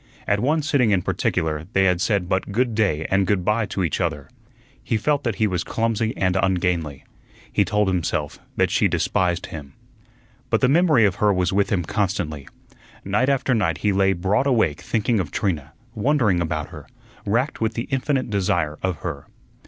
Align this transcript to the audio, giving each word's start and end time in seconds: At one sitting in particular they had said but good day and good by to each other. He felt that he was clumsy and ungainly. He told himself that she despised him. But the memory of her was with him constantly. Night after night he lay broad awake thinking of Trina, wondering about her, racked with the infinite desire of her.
At 0.25 0.39
one 0.39 0.63
sitting 0.63 0.89
in 0.89 1.03
particular 1.03 1.67
they 1.73 1.83
had 1.83 2.01
said 2.01 2.27
but 2.27 2.51
good 2.51 2.73
day 2.73 3.05
and 3.11 3.27
good 3.27 3.45
by 3.45 3.67
to 3.67 3.83
each 3.83 4.01
other. 4.01 4.29
He 4.83 4.97
felt 4.97 5.23
that 5.23 5.35
he 5.35 5.45
was 5.45 5.63
clumsy 5.63 6.17
and 6.17 6.35
ungainly. 6.35 7.03
He 7.53 7.63
told 7.63 7.87
himself 7.87 8.39
that 8.55 8.71
she 8.71 8.87
despised 8.87 9.45
him. 9.45 9.73
But 10.49 10.61
the 10.61 10.67
memory 10.67 11.05
of 11.05 11.17
her 11.17 11.31
was 11.31 11.53
with 11.53 11.69
him 11.69 11.83
constantly. 11.85 12.47
Night 13.05 13.29
after 13.29 13.53
night 13.53 13.77
he 13.85 13.93
lay 13.93 14.13
broad 14.13 14.47
awake 14.47 14.81
thinking 14.81 15.19
of 15.19 15.29
Trina, 15.29 15.71
wondering 15.93 16.41
about 16.41 16.69
her, 16.69 16.87
racked 17.23 17.61
with 17.61 17.75
the 17.75 17.87
infinite 17.91 18.31
desire 18.31 18.79
of 18.81 18.97
her. 19.01 19.27